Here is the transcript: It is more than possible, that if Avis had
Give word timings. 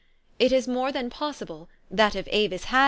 It 0.39 0.51
is 0.51 0.67
more 0.67 0.91
than 0.91 1.11
possible, 1.11 1.69
that 1.91 2.15
if 2.15 2.27
Avis 2.31 2.63
had 2.63 2.79